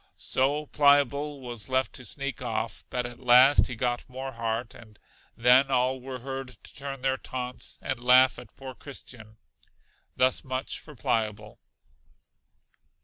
[0.17, 4.97] So Pliable was left to sneak off; but at last he got more heart, and
[5.37, 9.37] then all were heard to turn their taunts, and laugh at poor Christian.
[10.15, 11.59] Thus much for Pliable.